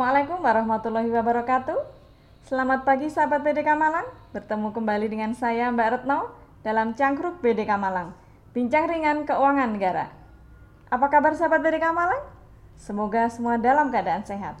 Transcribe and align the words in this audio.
Assalamualaikum 0.00 0.40
warahmatullahi 0.40 1.12
wabarakatuh. 1.12 1.76
Selamat 2.48 2.88
pagi 2.88 3.12
sahabat 3.12 3.44
BDK 3.44 3.76
Malang. 3.76 4.08
Bertemu 4.32 4.72
kembali 4.72 5.12
dengan 5.12 5.36
saya 5.36 5.68
Mbak 5.68 5.88
Retno 5.92 6.32
dalam 6.64 6.96
Cangkruk 6.96 7.44
BDK 7.44 7.76
Malang. 7.76 8.16
Bincang 8.56 8.88
ringan 8.88 9.28
keuangan 9.28 9.68
negara. 9.68 10.08
Apa 10.88 11.12
kabar 11.12 11.36
sahabat 11.36 11.60
BDK 11.60 11.92
Malang? 11.92 12.16
Semoga 12.80 13.28
semua 13.28 13.60
dalam 13.60 13.92
keadaan 13.92 14.24
sehat. 14.24 14.56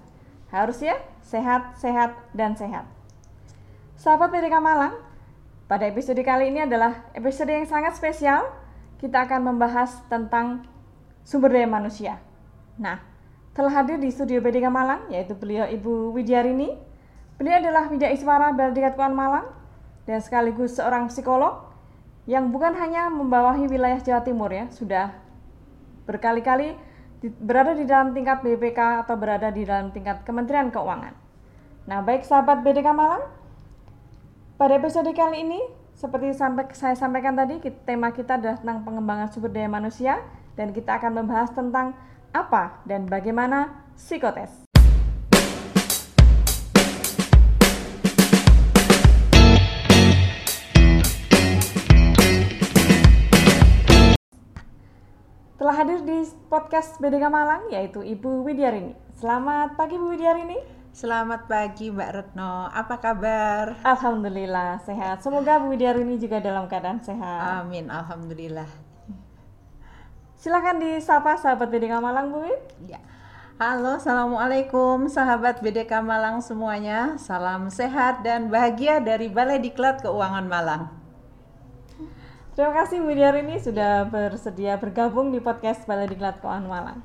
Harus 0.52 0.84
ya, 0.84 1.00
sehat, 1.24 1.72
sehat, 1.80 2.20
dan 2.36 2.52
sehat. 2.52 2.84
Sahabat 3.96 4.36
BDK 4.36 4.60
Malang, 4.60 4.92
pada 5.72 5.88
episode 5.88 6.20
kali 6.20 6.52
ini 6.52 6.68
adalah 6.68 7.08
episode 7.16 7.48
yang 7.48 7.64
sangat 7.64 7.96
spesial. 7.96 8.44
Kita 9.00 9.24
akan 9.24 9.56
membahas 9.56 10.04
tentang 10.12 10.68
sumber 11.24 11.48
daya 11.56 11.64
manusia. 11.64 12.20
Nah, 12.76 13.09
telah 13.60 13.76
hadir 13.76 14.00
di 14.00 14.08
studio 14.08 14.40
BDK 14.40 14.72
Malang, 14.72 15.12
yaitu 15.12 15.36
beliau 15.36 15.68
Ibu 15.68 16.16
Widyarini. 16.16 16.80
Beliau 17.36 17.60
adalah 17.60 17.92
Widya 17.92 18.08
Iswara 18.08 18.56
Baldikat 18.56 18.96
Kuan 18.96 19.12
Malang 19.12 19.52
dan 20.08 20.16
sekaligus 20.24 20.80
seorang 20.80 21.12
psikolog 21.12 21.68
yang 22.24 22.48
bukan 22.48 22.72
hanya 22.80 23.12
membawahi 23.12 23.68
wilayah 23.68 24.00
Jawa 24.00 24.24
Timur 24.24 24.48
ya, 24.48 24.72
sudah 24.72 25.12
berkali-kali 26.08 26.72
berada 27.36 27.76
di 27.76 27.84
dalam 27.84 28.16
tingkat 28.16 28.40
BPK 28.40 29.04
atau 29.04 29.20
berada 29.20 29.52
di 29.52 29.68
dalam 29.68 29.92
tingkat 29.92 30.24
Kementerian 30.24 30.72
Keuangan. 30.72 31.12
Nah, 31.84 32.00
baik 32.00 32.24
sahabat 32.24 32.64
BDK 32.64 32.96
Malang, 32.96 33.28
pada 34.56 34.72
episode 34.80 35.12
kali 35.12 35.44
ini 35.44 35.60
seperti 35.92 36.32
sampai 36.32 36.64
saya 36.72 36.96
sampaikan 36.96 37.36
tadi, 37.36 37.60
tema 37.84 38.08
kita 38.08 38.40
adalah 38.40 38.56
tentang 38.56 38.88
pengembangan 38.88 39.28
sumber 39.28 39.52
daya 39.52 39.68
manusia 39.68 40.16
dan 40.56 40.72
kita 40.72 40.96
akan 40.96 41.12
membahas 41.20 41.52
tentang 41.52 41.92
apa 42.30 42.82
dan 42.86 43.10
bagaimana 43.10 43.90
psikotes. 43.98 44.66
Telah 55.60 55.76
hadir 55.76 56.00
di 56.08 56.24
podcast 56.48 56.96
BDK 57.02 57.28
Malang 57.28 57.68
yaitu 57.68 58.00
Ibu 58.00 58.48
Widyarini. 58.48 58.96
Selamat 59.20 59.76
pagi 59.76 60.00
Bu 60.00 60.08
Widyarini. 60.08 60.56
Selamat 60.90 61.46
pagi 61.46 61.86
Mbak 61.92 62.10
Retno, 62.10 62.66
apa 62.66 62.98
kabar? 62.98 63.78
Alhamdulillah 63.86 64.82
sehat. 64.82 65.22
Semoga 65.22 65.60
Bu 65.62 65.70
Widyarini 65.70 66.18
juga 66.18 66.42
dalam 66.42 66.66
keadaan 66.66 66.98
sehat. 67.04 67.62
Amin, 67.62 67.86
Alhamdulillah. 67.92 68.89
Silakan 70.40 70.80
disapa 70.80 71.36
sahabat 71.36 71.68
BDK 71.68 72.00
Malang 72.00 72.32
Bu 72.32 72.40
Wid. 72.48 72.64
Ya. 72.88 72.96
Halo, 73.60 74.00
Assalamualaikum 74.00 75.04
sahabat 75.04 75.60
BDK 75.60 76.00
Malang 76.00 76.40
semuanya. 76.40 77.20
Salam 77.20 77.68
sehat 77.68 78.24
dan 78.24 78.48
bahagia 78.48 79.04
dari 79.04 79.28
Balai 79.28 79.60
Diklat 79.60 80.00
Keuangan 80.00 80.48
Malang. 80.48 80.88
Terima 82.56 82.72
kasih 82.72 83.04
Bu 83.04 83.12
ini 83.12 83.60
sudah 83.60 84.08
bersedia 84.08 84.80
bergabung 84.80 85.28
di 85.28 85.44
podcast 85.44 85.84
Balai 85.84 86.08
Diklat 86.08 86.40
Keuangan 86.40 86.64
Malang. 86.64 87.04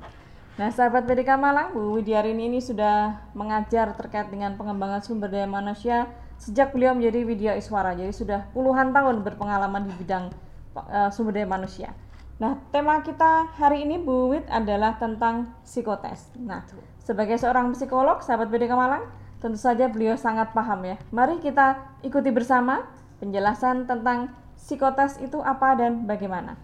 Nah, 0.56 0.72
sahabat 0.72 1.04
BDK 1.04 1.36
Malang, 1.36 1.76
Bu 1.76 1.92
Widyarini 2.00 2.48
ini 2.48 2.64
sudah 2.64 3.20
mengajar 3.36 3.92
terkait 4.00 4.32
dengan 4.32 4.56
pengembangan 4.56 5.04
sumber 5.04 5.28
daya 5.28 5.44
manusia 5.44 6.08
sejak 6.40 6.72
beliau 6.72 6.96
menjadi 6.96 7.20
Widya 7.20 7.52
Iswara. 7.60 7.92
Jadi 7.92 8.16
sudah 8.16 8.48
puluhan 8.56 8.96
tahun 8.96 9.20
berpengalaman 9.20 9.84
di 9.84 9.92
bidang 9.92 10.32
uh, 10.72 11.12
sumber 11.12 11.36
daya 11.36 11.44
manusia. 11.44 11.92
Nah, 12.36 12.60
tema 12.68 13.00
kita 13.00 13.48
hari 13.56 13.88
ini 13.88 13.96
Bu 13.96 14.28
Wit 14.28 14.44
adalah 14.52 15.00
tentang 15.00 15.56
psikotes. 15.64 16.28
Nah, 16.36 16.68
sebagai 17.00 17.40
seorang 17.40 17.72
psikolog, 17.72 18.20
sahabat 18.20 18.52
BDK 18.52 18.76
Malang, 18.76 19.08
tentu 19.40 19.56
saja 19.56 19.88
beliau 19.88 20.20
sangat 20.20 20.52
paham 20.52 20.84
ya. 20.84 21.00
Mari 21.16 21.40
kita 21.40 21.96
ikuti 22.04 22.28
bersama 22.28 22.84
penjelasan 23.24 23.88
tentang 23.88 24.36
psikotes 24.52 25.16
itu 25.24 25.40
apa 25.40 25.80
dan 25.80 26.04
bagaimana. 26.04 26.60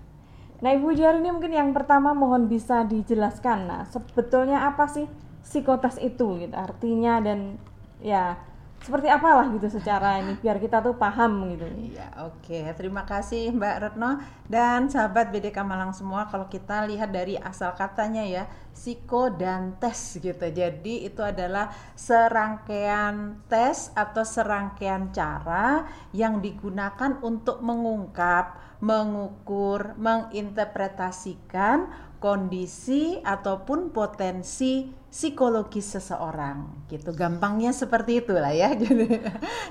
Nah, 0.61 0.77
Ibu 0.77 0.93
Jari 0.93 1.25
ini 1.25 1.33
mungkin 1.33 1.57
yang 1.57 1.73
pertama 1.73 2.13
mohon 2.13 2.53
bisa 2.53 2.85
dijelaskan. 2.85 3.65
Nah, 3.65 3.83
sebetulnya 3.89 4.69
apa 4.69 4.85
sih 4.93 5.09
psikotes 5.41 5.97
itu 6.05 6.37
gitu 6.37 6.55
artinya 6.55 7.19
dan 7.19 7.57
ya 7.99 8.37
seperti 8.83 9.07
apalah 9.07 9.47
gitu 9.55 9.71
secara 9.71 10.19
ini 10.19 10.35
biar 10.43 10.59
kita 10.59 10.83
tuh 10.83 10.99
paham 10.99 11.55
gitu. 11.55 11.71
Iya, 11.71 12.27
oke. 12.27 12.43
Okay. 12.43 12.67
Terima 12.75 13.07
kasih 13.07 13.55
Mbak 13.55 13.77
Retno 13.79 14.19
dan 14.51 14.91
sahabat 14.91 15.31
BDK 15.31 15.63
Malang 15.63 15.95
semua. 15.95 16.27
Kalau 16.27 16.51
kita 16.51 16.83
lihat 16.91 17.15
dari 17.15 17.39
asal 17.39 17.79
katanya 17.79 18.27
ya, 18.27 18.51
psiko 18.75 19.31
dan 19.31 19.79
tes 19.79 20.19
gitu. 20.19 20.47
Jadi 20.51 21.07
itu 21.07 21.23
adalah 21.23 21.71
serangkaian 21.95 23.47
tes 23.47 23.95
atau 23.95 24.27
serangkaian 24.27 25.15
cara 25.15 25.87
yang 26.11 26.43
digunakan 26.43 27.23
untuk 27.23 27.63
mengungkap, 27.63 28.83
mengukur, 28.83 29.95
menginterpretasikan 29.95 32.11
kondisi 32.23 33.19
ataupun 33.27 33.91
potensi 33.91 34.87
psikologis 35.11 35.99
seseorang 35.99 36.87
gitu 36.87 37.11
gampangnya 37.13 37.75
seperti 37.75 38.23
itulah 38.23 38.55
ya 38.55 38.73
jadi 38.83 39.21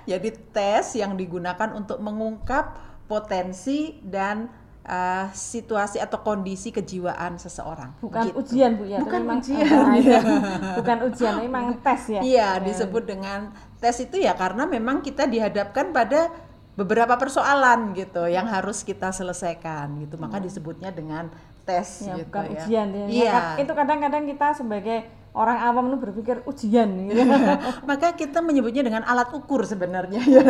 jadi 0.03 0.29
tes 0.51 0.99
yang 0.99 1.15
digunakan 1.15 1.71
untuk 1.71 2.03
mengungkap 2.03 2.77
potensi 3.07 3.97
dan 4.03 4.51
uh, 4.83 5.31
situasi 5.31 5.97
atau 6.03 6.21
kondisi 6.21 6.69
kejiwaan 6.75 7.39
seseorang 7.39 7.95
bukan 8.03 8.29
gitu. 8.29 8.37
ujian 8.43 8.77
bu 8.77 8.83
ya 8.85 8.99
bukan 8.99 9.21
memang, 9.23 9.39
ujian 9.39 9.65
ya. 10.03 10.21
bukan 10.77 10.97
ujian 11.09 11.33
memang 11.39 11.65
tes 11.79 12.01
ya 12.11 12.21
iya 12.21 12.49
ya. 12.59 12.61
disebut 12.61 13.03
dengan 13.07 13.55
tes 13.79 13.95
itu 14.03 14.19
ya 14.19 14.35
karena 14.35 14.67
memang 14.67 14.99
kita 15.01 15.25
dihadapkan 15.25 15.95
pada 15.95 16.29
beberapa 16.77 17.19
persoalan 17.19 17.91
gitu 17.93 18.25
yang 18.31 18.47
harus 18.47 18.81
kita 18.87 19.11
selesaikan 19.11 20.01
gitu 20.07 20.15
maka 20.15 20.39
hmm. 20.39 20.45
disebutnya 20.47 20.89
dengan 20.89 21.27
tes 21.63 22.07
ya, 22.07 22.17
gitu 22.17 22.27
bukan 22.29 22.43
ya. 22.45 22.51
ujian 22.53 22.87
ya. 22.91 23.05
Iya. 23.07 23.39
Itu 23.61 23.71
kadang-kadang 23.77 24.23
kita 24.27 24.47
sebagai 24.57 25.21
orang 25.31 25.63
awam 25.63 25.87
itu 25.87 25.97
berpikir 26.03 26.35
ujian 26.43 26.89
gitu. 27.07 27.23
Maka 27.87 28.13
kita 28.19 28.43
menyebutnya 28.43 28.83
dengan 28.83 29.03
alat 29.07 29.31
ukur 29.31 29.63
sebenarnya 29.63 30.19
ya, 30.35 30.43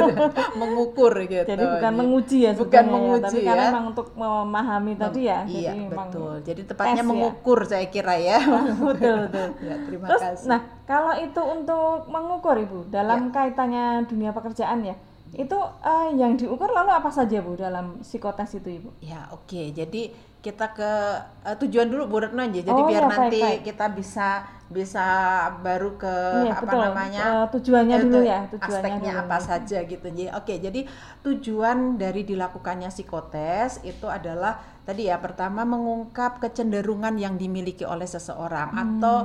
mengukur 0.57 1.13
gitu. 1.29 1.45
Jadi 1.45 1.61
bukan 1.61 1.93
menguji 1.93 2.37
ya 2.49 2.51
bukan 2.57 2.85
menguji 2.89 3.21
ya, 3.21 3.25
tapi 3.29 3.39
ya. 3.39 3.47
karena 3.53 3.65
memang 3.69 3.85
untuk 3.93 4.07
memahami 4.17 4.93
tadi 4.97 5.21
ya. 5.29 5.39
Iya, 5.45 5.71
jadi 5.73 5.81
betul. 5.93 6.33
Jadi 6.41 6.61
tepatnya 6.65 7.03
ya. 7.05 7.07
mengukur 7.07 7.59
ya. 7.61 7.67
saya 7.69 7.85
kira 7.93 8.15
ya. 8.17 8.39
betul, 8.89 9.17
betul. 9.29 9.47
ya, 9.61 9.75
terima 9.85 10.05
Terus, 10.09 10.21
kasih. 10.25 10.47
Nah, 10.49 10.59
kalau 10.89 11.13
itu 11.21 11.41
untuk 11.45 12.09
mengukur 12.09 12.55
Ibu 12.57 12.79
dalam 12.89 13.29
ya. 13.29 13.33
kaitannya 13.33 13.85
dunia 14.09 14.33
pekerjaan 14.33 14.81
ya 14.85 14.97
itu 15.31 15.55
uh, 15.55 16.11
yang 16.11 16.35
diukur 16.35 16.67
lalu 16.67 16.91
apa 16.91 17.07
saja 17.07 17.39
Bu 17.39 17.55
dalam 17.55 18.03
psikotes 18.03 18.51
itu 18.59 18.67
Ibu? 18.83 18.99
Ya 18.99 19.31
oke 19.31 19.47
okay. 19.47 19.71
jadi 19.71 20.11
kita 20.41 20.73
ke 20.73 20.91
uh, 21.45 21.55
tujuan 21.61 21.85
dulu 21.85 22.09
Bu 22.09 22.17
Retno 22.25 22.41
aja 22.41 22.61
jadi 22.65 22.81
oh, 22.81 22.89
biar 22.89 23.05
ya, 23.05 23.09
nanti 23.13 23.37
baik, 23.37 23.45
baik. 23.45 23.61
kita 23.61 23.85
bisa 23.93 24.27
bisa 24.71 25.05
baru 25.61 25.99
ke 25.99 26.15
ya, 26.47 26.55
apa 26.57 26.65
betul. 26.65 26.81
namanya 26.81 27.21
uh, 27.21 27.47
tujuannya 27.53 27.95
uh, 27.95 28.01
dulu 28.01 28.19
ya 28.25 28.39
tujuannya 28.49 28.77
aspeknya 28.81 29.11
dulu. 29.13 29.21
apa 29.27 29.37
saja 29.37 29.77
gitu 29.85 30.07
jadi 30.09 30.29
oke 30.33 30.43
okay, 30.47 30.57
jadi 30.57 30.81
tujuan 31.21 31.77
dari 32.01 32.21
dilakukannya 32.25 32.89
psikotes 32.89 33.85
itu 33.85 34.09
adalah 34.09 34.57
tadi 34.81 35.11
ya 35.11 35.21
pertama 35.21 35.61
mengungkap 35.61 36.41
kecenderungan 36.41 37.21
yang 37.21 37.37
dimiliki 37.37 37.85
oleh 37.85 38.09
seseorang 38.09 38.73
hmm. 38.73 38.81
atau 38.81 39.17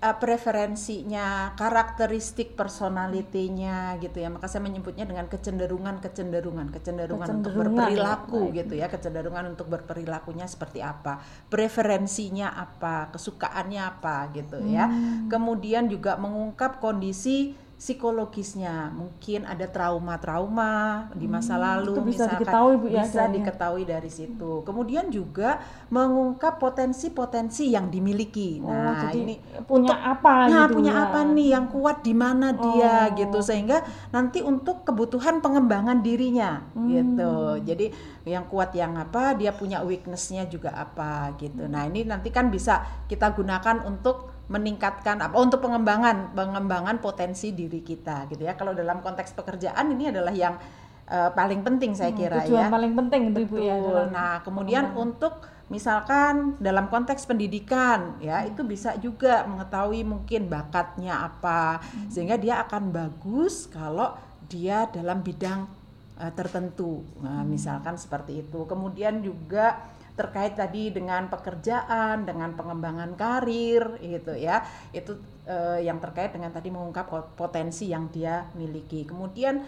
uh, 0.00 0.16
preferensinya, 0.16 1.52
karakteristik 1.54 2.56
personalitinya 2.56 3.94
gitu 4.00 4.18
ya. 4.20 4.32
Maka 4.32 4.48
saya 4.48 4.64
menyebutnya 4.64 5.04
dengan 5.04 5.28
kecenderungan, 5.28 6.00
kecenderungan, 6.00 6.72
kecenderungan, 6.72 7.28
untuk 7.40 7.52
berperilaku 7.54 8.50
ya. 8.50 8.56
gitu 8.64 8.74
ya, 8.80 8.86
kecenderungan 8.88 9.44
untuk 9.52 9.68
berperilakunya 9.68 10.48
seperti 10.48 10.80
apa, 10.80 11.20
preferensinya 11.52 12.56
apa, 12.56 13.12
kesukaannya 13.12 13.82
apa 13.84 14.16
gitu 14.32 14.58
ya. 14.64 14.88
hmm. 14.88 15.28
ya. 15.28 15.28
Kemudian 15.28 15.86
juga 15.86 16.16
mengungkap 16.16 16.80
kondisi 16.80 17.54
psikologisnya. 17.80 18.92
Mungkin 18.92 19.48
ada 19.48 19.64
trauma-trauma 19.64 21.08
di 21.16 21.24
masa 21.24 21.56
hmm, 21.56 21.64
lalu 21.64 21.92
itu 21.96 22.02
bisa 22.04 22.24
misalkan 22.28 22.36
diketahui 22.36 22.74
Bu 22.76 22.86
ya 22.92 23.02
bisa 23.08 23.22
diketahui 23.32 23.84
dari 23.88 24.10
situ. 24.12 24.52
Kemudian 24.68 25.08
juga 25.08 25.64
mengungkap 25.88 26.60
potensi-potensi 26.60 27.72
yang 27.72 27.88
dimiliki. 27.88 28.60
Oh, 28.60 28.68
nah 28.68 29.08
jadi 29.08 29.18
ini 29.24 29.34
punya 29.64 29.96
untuk, 29.96 30.12
apa 30.12 30.34
nah 30.52 30.68
gitu 30.68 30.76
punya 30.76 30.92
ya. 30.92 31.04
apa 31.08 31.20
nih? 31.24 31.48
Yang 31.56 31.66
kuat 31.72 31.96
di 32.04 32.14
mana 32.14 32.48
dia 32.52 32.94
oh. 33.08 33.16
gitu. 33.16 33.38
Sehingga 33.40 33.78
nanti 34.12 34.44
untuk 34.44 34.84
kebutuhan 34.84 35.40
pengembangan 35.40 36.04
dirinya 36.04 36.60
hmm. 36.76 36.88
gitu. 36.92 37.34
Jadi 37.64 37.86
yang 38.28 38.44
kuat 38.52 38.76
yang 38.76 39.00
apa 39.00 39.32
dia 39.32 39.56
punya 39.56 39.80
weaknessnya 39.80 40.44
juga 40.52 40.76
apa 40.76 41.32
gitu. 41.40 41.64
Nah 41.64 41.88
ini 41.88 42.04
nanti 42.04 42.28
kan 42.28 42.52
bisa 42.52 42.84
kita 43.08 43.32
gunakan 43.32 43.88
untuk 43.88 44.39
meningkatkan 44.50 45.22
apa 45.22 45.38
untuk 45.38 45.62
pengembangan 45.62 46.34
pengembangan 46.34 46.98
potensi 46.98 47.54
diri 47.54 47.80
kita 47.86 48.26
gitu 48.28 48.42
ya. 48.42 48.58
Kalau 48.58 48.74
dalam 48.74 48.98
konteks 48.98 49.32
pekerjaan 49.38 49.94
ini 49.94 50.10
adalah 50.10 50.34
yang 50.34 50.58
uh, 51.06 51.30
paling 51.30 51.62
penting 51.62 51.94
saya 51.94 52.10
hmm, 52.10 52.18
kira 52.18 52.36
tujuan 52.42 52.66
ya 52.66 52.74
paling 52.74 52.92
penting 52.98 53.22
itu 53.30 53.40
Betul. 53.46 53.62
ya 53.62 53.76
nah 54.10 54.42
kemudian 54.42 54.94
untuk 54.94 55.42
misalkan 55.70 56.58
dalam 56.58 56.90
konteks 56.90 57.30
pendidikan 57.30 58.18
ya 58.18 58.42
itu 58.42 58.66
bisa 58.66 58.98
juga 58.98 59.46
mengetahui 59.46 60.02
mungkin 60.02 60.50
bakatnya 60.50 61.30
apa 61.30 61.78
sehingga 62.10 62.34
dia 62.34 62.58
akan 62.66 62.90
bagus 62.90 63.70
kalau 63.70 64.18
dia 64.50 64.90
dalam 64.90 65.22
bidang 65.22 65.70
uh, 66.18 66.32
tertentu. 66.34 67.06
Nah, 67.22 67.46
misalkan 67.46 67.94
seperti 67.94 68.42
itu. 68.44 68.66
Kemudian 68.66 69.22
juga 69.22 69.78
terkait 70.18 70.54
tadi 70.54 70.90
dengan 70.90 71.28
pekerjaan 71.28 72.24
dengan 72.24 72.52
pengembangan 72.54 73.14
karir 73.14 73.98
gitu 74.00 74.32
ya 74.34 74.62
itu 74.92 75.16
uh, 75.46 75.78
yang 75.80 75.98
terkait 75.98 76.30
dengan 76.32 76.50
tadi 76.52 76.68
mengungkap 76.68 77.06
potensi 77.34 77.88
yang 77.88 78.08
dia 78.08 78.46
miliki 78.54 79.06
kemudian 79.06 79.62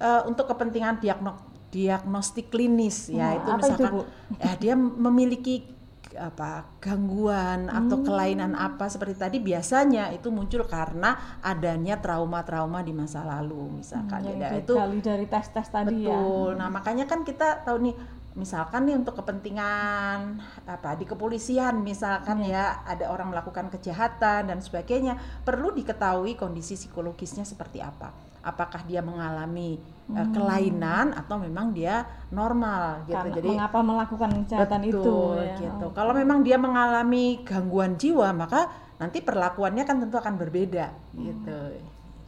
uh, 0.00 0.22
untuk 0.26 0.48
kepentingan 0.48 0.98
diagno 0.98 1.36
diagnostik 1.68 2.48
klinis 2.48 3.12
ya 3.12 3.36
Hmm, 3.36 3.38
itu 3.44 3.50
misalkan 3.52 3.92
itu, 3.92 4.00
Bu? 4.00 4.02
ya 4.42 4.56
dia 4.56 4.74
memiliki 4.76 5.76
apa 6.16 6.64
gangguan 6.80 7.68
atau 7.68 8.00
Hmm. 8.00 8.06
kelainan 8.08 8.56
apa 8.56 8.88
seperti 8.88 9.14
tadi 9.20 9.38
biasanya 9.44 10.08
itu 10.10 10.32
muncul 10.32 10.64
karena 10.64 11.38
adanya 11.44 12.00
trauma-trauma 12.00 12.80
di 12.80 12.96
masa 12.96 13.22
lalu 13.22 13.84
misalkan 13.84 14.24
yang 14.24 14.40
ya 14.40 14.48
itu 14.56 14.72
digali 14.72 14.98
dari 15.04 15.26
tes-tes 15.28 15.68
tadi 15.68 16.08
ya. 16.08 16.16
betul 16.16 16.56
nah 16.56 16.72
makanya 16.72 17.04
kan 17.04 17.22
kita 17.22 17.60
tahu 17.62 17.76
nih 17.84 17.94
misalkan 18.38 18.86
nih 18.86 18.94
untuk 18.94 19.18
kepentingan 19.18 20.38
apa 20.64 20.94
di 20.94 21.04
kepolisian 21.04 21.82
misalkan 21.82 22.46
ya 22.46 22.86
ada 22.86 23.10
orang 23.10 23.34
melakukan 23.34 23.66
kejahatan 23.74 24.46
dan 24.46 24.58
sebagainya 24.62 25.18
perlu 25.42 25.74
diketahui 25.74 26.38
kondisi 26.38 26.78
psikologisnya 26.78 27.42
seperti 27.42 27.82
apa 27.82 28.28
apakah 28.48 28.86
dia 28.86 29.02
mengalami 29.02 29.76
eh, 30.14 30.28
kelainan 30.30 31.12
atau 31.12 31.36
memang 31.42 31.74
dia 31.74 32.06
normal 32.30 33.04
gitu 33.04 33.18
Karena 33.18 33.36
jadi 33.36 33.48
mengapa 33.50 33.78
melakukan 33.82 34.30
kejahatan 34.44 34.80
itu 34.86 35.02
Betul, 35.02 35.36
ya. 35.42 35.56
gitu. 35.58 35.86
Oh. 35.90 35.92
Kalau 35.92 36.12
memang 36.14 36.40
dia 36.46 36.56
mengalami 36.56 37.42
gangguan 37.42 37.98
jiwa, 37.98 38.30
maka 38.32 38.70
nanti 38.96 39.20
perlakuannya 39.20 39.84
kan 39.84 40.00
tentu 40.00 40.16
akan 40.18 40.34
berbeda, 40.38 40.90
gitu. 41.14 41.58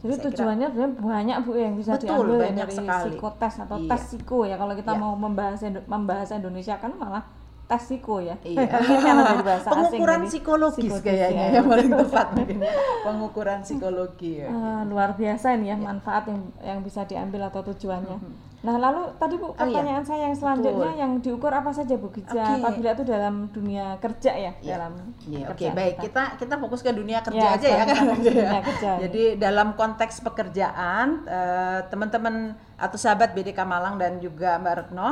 Jadi 0.01 0.09
Saya 0.09 0.17
kira- 0.17 0.27
tujuannya 0.27 0.67
sebenarnya 0.67 0.93
banyak 0.97 1.37
Bu 1.39 1.51
yang 1.53 1.75
bisa 1.75 1.91
Betul, 1.93 2.05
diambil 2.07 2.33
ya 2.33 2.41
banyak 2.43 2.57
dari 2.63 2.73
sekali. 2.75 3.03
psikotes 3.07 3.53
atau 3.59 3.75
Iya. 3.77 3.87
tes 3.87 4.01
psiko 4.03 4.37
ya. 4.43 4.55
Kalau 4.55 4.73
kita 4.73 4.91
Iya. 4.91 4.99
mau 4.99 5.13
membahas 5.15 5.59
membahas 5.85 6.29
Indonesia 6.31 6.75
kan 6.75 6.91
malah 6.95 7.23
tes 7.63 7.81
psiko 7.81 8.15
ya. 8.17 8.35
Iya. 8.41 8.65
Dari 9.21 9.41
bahasa 9.41 9.63
asing, 9.63 9.71
pengukuran 9.87 10.19
jadi 10.19 10.27
psikologis 10.27 10.93
kayaknya 10.99 11.45
ya. 11.45 11.55
yang 11.55 11.65
paling 11.65 11.89
tepat 11.95 12.27
mungkin. 12.33 12.57
pengukuran 13.05 13.59
psikologi 13.61 14.31
ya. 14.37 14.47
Eh, 14.47 14.81
luar 14.85 15.13
biasa 15.13 15.47
ini 15.53 15.65
Iya. 15.65 15.77
ya 15.77 15.85
manfaat 15.85 16.23
yang 16.25 16.41
yang 16.59 16.79
bisa 16.81 17.05
diambil 17.05 17.41
atau 17.45 17.61
tujuannya. 17.63 18.17
Nah 18.61 18.77
lalu 18.77 19.09
tadi 19.17 19.35
Bu 19.35 19.47
Mm-hmm. 19.47 19.57
Oh, 19.57 19.65
iya. 19.65 19.73
pertanyaan 19.73 20.03
saya 20.03 20.21
yang 20.23 20.35
selanjutnya 20.35 20.77
Betul. 20.87 21.01
yang 21.01 21.11
diukur 21.17 21.49
apa 21.49 21.69
saja 21.69 21.93
Bu 21.95 22.07
Gija 22.09 22.29
Oke. 22.31 22.61
apabila 22.61 22.89
itu 22.91 23.03
dalam 23.03 23.35
dunia 23.49 23.85
kerja 23.97 24.31
ya 24.31 24.51
Iya. 24.57 24.73
dalam 24.77 24.93
Iya, 25.23 25.37
oke 25.43 25.57
kerjaan 25.57 25.73
baik 25.73 25.95
kita. 25.97 26.03
kita 26.05 26.23
kita 26.37 26.55
fokus 26.57 26.79
ke 26.79 26.91
dunia 26.91 27.19
kerja 27.19 27.41
Ya, 27.43 27.57
aja 27.57 27.67
ya 27.67 27.83
kan. 27.83 28.03
dunia 28.13 28.61
kerja. 28.69 28.89
Jadi 29.01 29.23
dalam 29.35 29.73
konteks 29.73 30.21
pekerjaan 30.21 31.25
eh, 31.25 31.79
teman-teman 31.87 32.35
atau 32.75 32.97
sahabat 32.97 33.33
BDK 33.33 33.59
Malang 33.63 33.97
dan 33.97 34.17
juga 34.17 34.55
Mbak 34.57 34.73
Retno 34.77 35.09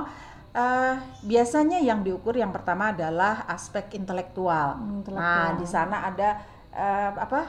eh, 0.52 0.94
biasanya 1.24 1.78
yang 1.80 2.02
diukur 2.02 2.34
yang 2.34 2.50
pertama 2.50 2.90
adalah 2.90 3.46
aspek 3.46 3.94
intelektual. 3.94 4.78
Hmm, 4.78 5.02
intelektual. 5.02 5.26
Nah 5.26 5.50
di 5.56 5.66
sana 5.66 6.06
ada 6.06 6.30
eh, 6.70 7.12
apa 7.16 7.42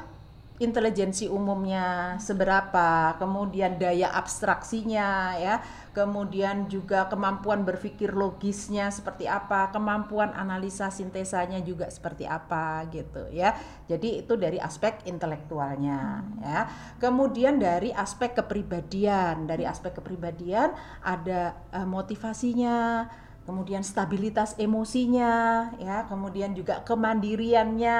intelijensi 0.58 1.24
umumnya 1.24 2.20
seberapa, 2.20 3.16
kemudian 3.16 3.80
daya 3.80 4.12
abstraksinya 4.12 5.32
ya, 5.34 5.56
kemudian 5.90 6.70
juga 6.70 7.10
kemampuan 7.10 7.66
berpikir 7.66 8.14
logisnya 8.14 8.88
seperti 8.94 9.26
apa, 9.26 9.74
kemampuan 9.74 10.30
analisa 10.32 10.86
sintesanya 10.88 11.58
juga 11.62 11.90
seperti 11.90 12.24
apa 12.30 12.86
gitu 12.94 13.26
ya. 13.34 13.54
Jadi 13.90 14.22
itu 14.22 14.38
dari 14.38 14.62
aspek 14.62 15.02
intelektualnya 15.06 16.22
ya. 16.42 16.60
Kemudian 17.02 17.58
dari 17.58 17.90
aspek 17.90 18.38
kepribadian, 18.38 19.50
dari 19.50 19.66
aspek 19.66 19.98
kepribadian 19.98 20.74
ada 21.02 21.58
eh, 21.74 21.86
motivasinya, 21.86 23.10
kemudian 23.42 23.82
stabilitas 23.82 24.54
emosinya 24.62 25.68
ya, 25.82 26.06
kemudian 26.06 26.54
juga 26.54 26.86
kemandiriannya 26.86 27.98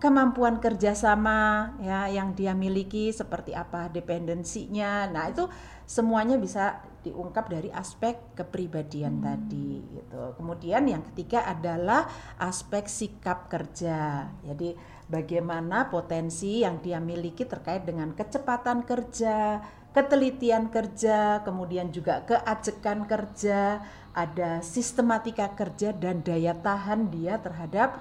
kemampuan 0.00 0.56
kerjasama 0.64 1.76
ya 1.84 2.08
yang 2.08 2.32
dia 2.32 2.56
miliki 2.56 3.12
seperti 3.12 3.52
apa 3.52 3.92
dependensinya 3.92 5.04
nah 5.12 5.28
itu 5.28 5.44
semuanya 5.84 6.40
bisa 6.40 6.80
diungkap 7.00 7.48
dari 7.48 7.72
aspek 7.72 8.36
kepribadian 8.36 9.24
tadi 9.24 9.80
gitu. 9.80 10.36
Kemudian 10.36 10.84
yang 10.88 11.02
ketiga 11.12 11.48
adalah 11.48 12.08
aspek 12.36 12.86
sikap 12.86 13.48
kerja. 13.48 14.28
Jadi 14.44 14.76
bagaimana 15.08 15.88
potensi 15.88 16.62
yang 16.62 16.78
dia 16.84 17.00
miliki 17.00 17.48
terkait 17.48 17.82
dengan 17.82 18.12
kecepatan 18.14 18.86
kerja 18.86 19.60
ketelitian 19.90 20.70
kerja 20.70 21.42
kemudian 21.42 21.90
juga 21.90 22.22
keajekan 22.22 23.10
kerja 23.10 23.82
ada 24.14 24.62
sistematika 24.62 25.50
kerja 25.54 25.90
dan 25.90 26.22
daya 26.22 26.54
tahan 26.54 27.10
dia 27.10 27.42
terhadap 27.42 27.98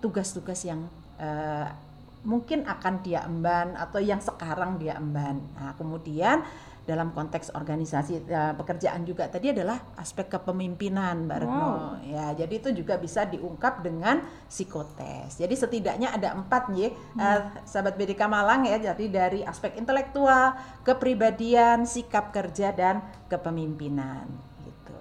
tugas-tugas 0.00 0.64
yang 0.64 0.88
eh, 1.20 1.68
mungkin 2.26 2.66
akan 2.66 2.94
dia 3.04 3.24
emban 3.24 3.78
atau 3.78 4.02
yang 4.02 4.18
sekarang 4.18 4.76
dia 4.76 4.98
emban. 4.98 5.38
Nah, 5.56 5.72
kemudian 5.78 6.42
dalam 6.88 7.12
konteks 7.12 7.52
organisasi 7.52 8.24
eh, 8.24 8.52
pekerjaan 8.56 9.04
juga 9.04 9.28
tadi 9.28 9.52
adalah 9.52 9.76
aspek 10.00 10.32
kepemimpinan, 10.32 11.28
Mbak 11.28 11.38
Retno. 11.44 12.00
Ya, 12.08 12.32
jadi 12.32 12.54
itu 12.56 12.72
juga 12.72 12.96
bisa 12.96 13.28
diungkap 13.28 13.84
dengan 13.84 14.24
psikotes. 14.48 15.36
Jadi 15.36 15.52
setidaknya 15.52 16.16
ada 16.16 16.32
empat 16.32 16.72
nih, 16.72 16.88
eh, 17.20 17.40
sahabat 17.68 18.00
BDK 18.00 18.24
Malang 18.24 18.64
ya. 18.64 18.80
Jadi 18.80 19.12
dari 19.12 19.40
aspek 19.44 19.76
intelektual, 19.76 20.56
kepribadian, 20.80 21.84
sikap 21.84 22.32
kerja 22.32 22.72
dan 22.72 23.04
kepemimpinan. 23.28 24.24
Gitu. 24.64 25.00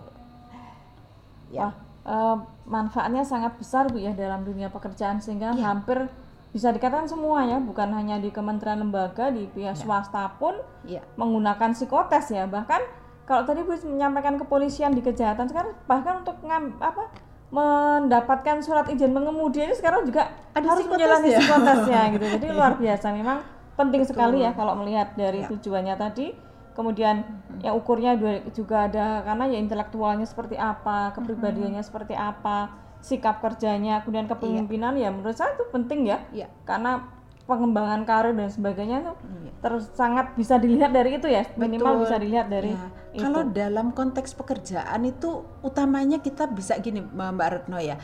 Ya. 1.55 1.71
Wah, 1.71 1.73
eh, 2.03 2.37
manfaatnya 2.67 3.23
sangat 3.23 3.55
besar 3.55 3.87
Bu 3.87 3.95
ya 3.95 4.11
dalam 4.11 4.43
dunia 4.43 4.67
pekerjaan 4.67 5.23
sehingga 5.23 5.55
Iya. 5.55 5.71
hampir 5.71 6.11
bisa 6.49 6.69
dikatakan 6.69 7.05
semua 7.05 7.43
ya, 7.43 7.57
bukan 7.57 7.91
hanya 7.91 8.17
di 8.17 8.29
kementerian 8.29 8.79
lembaga, 8.79 9.29
di 9.29 9.45
pihak 9.47 9.75
swasta 9.75 10.35
pun 10.35 10.55
Iya. 10.83 11.03
menggunakan 11.15 11.71
psikotes 11.71 12.29
ya. 12.29 12.45
Bahkan 12.45 12.81
kalau 13.23 13.43
tadi 13.43 13.61
Bu 13.61 13.75
menyampaikan 13.85 14.35
kepolisian 14.35 14.91
di 14.91 15.01
kejahatan 15.01 15.45
sekarang 15.45 15.75
bahkan 15.83 16.21
untuk 16.21 16.39
ngam, 16.41 16.79
apa 16.79 17.11
mendapatkan 17.47 18.59
surat 18.59 18.87
izin 18.87 19.11
mengemudi 19.11 19.59
ini 19.61 19.71
sekarang 19.71 20.03
juga 20.03 20.27
Ada 20.51 20.67
harus 20.67 20.83
psikotes 20.83 20.99
menjalani 20.99 21.27
ya? 21.27 21.39
psikotesnya 21.39 22.01
gitu. 22.11 22.25
Jadi 22.39 22.45
luar 22.55 22.73
biasa 22.75 23.07
memang 23.11 23.37
penting 23.73 24.01
sekali 24.03 24.37
ya 24.41 24.51
kalau 24.51 24.73
melihat 24.75 25.13
dari 25.13 25.43
Ya. 25.43 25.47
tujuannya 25.47 25.95
tadi. 25.95 26.27
Kemudian 26.71 27.25
yang 27.65 27.73
ukurnya 27.73 28.13
juga 28.53 28.85
ada 28.85 29.25
karena 29.25 29.49
ya 29.49 29.57
intelektualnya 29.57 30.29
seperti 30.29 30.53
apa, 30.55 31.09
kepribadiannya 31.11 31.81
seperti 31.81 32.13
apa, 32.13 32.69
sikap 32.99 33.39
kerjanya, 33.39 34.01
kemudian 34.01 34.25
kepemimpinan 34.25 34.93
ya 34.93 35.09
menurut 35.09 35.33
saya 35.33 35.53
itu 35.53 35.63
penting 35.69 36.05
ya. 36.05 36.23
Iya. 36.29 36.47
Karena 36.63 37.05
pengembangan 37.43 38.03
karir 38.03 38.35
dan 38.35 38.51
sebagainya 38.51 38.97
tuh 39.01 39.15
Iya. 39.23 39.51
terus 39.57 39.87
sangat 39.91 40.35
bisa 40.35 40.59
dilihat 40.59 40.91
dari 40.91 41.15
itu 41.15 41.25
ya, 41.25 41.47
minimal 41.55 41.95
Betul. 41.95 42.03
bisa 42.03 42.15
dilihat 42.19 42.47
dari 42.47 42.71
Ya, 42.71 42.83
itu. 43.13 43.23
Kalau 43.23 43.41
dalam 43.47 43.87
konteks 43.91 44.35
pekerjaan 44.35 45.01
itu 45.01 45.29
utamanya 45.61 46.19
kita 46.19 46.45
bisa 46.45 46.75
gini 46.77 46.99
Mbak 47.01 47.47
Retno 47.49 47.79
ya. 47.79 47.95